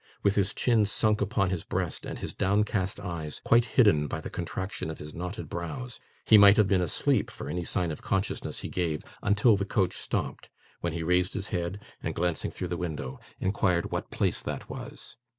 With 0.23 0.33
his 0.33 0.55
chin 0.55 0.87
sunk 0.87 1.21
upon 1.21 1.51
his 1.51 1.63
breast, 1.63 2.07
and 2.07 2.17
his 2.17 2.33
downcast 2.33 2.99
eyes 2.99 3.39
quite 3.43 3.65
hidden 3.77 4.07
by 4.07 4.19
the 4.19 4.31
contraction 4.31 4.89
of 4.89 4.97
his 4.97 5.13
knotted 5.13 5.47
brows, 5.47 5.99
he 6.25 6.39
might 6.39 6.57
have 6.57 6.67
been 6.67 6.81
asleep 6.81 7.29
for 7.29 7.47
any 7.47 7.63
sign 7.63 7.91
of 7.91 8.01
consciousness 8.01 8.61
he 8.61 8.67
gave 8.67 9.03
until 9.21 9.55
the 9.55 9.63
coach 9.63 9.93
stopped, 9.95 10.49
when 10.79 10.93
he 10.93 11.03
raised 11.03 11.35
his 11.35 11.49
head, 11.49 11.79
and 12.01 12.15
glancing 12.15 12.49
through 12.49 12.69
the 12.69 12.77
window, 12.81 13.19
inquired 13.39 13.91
what 13.91 14.09
place 14.09 14.41
that 14.41 14.67
was. 14.71 15.17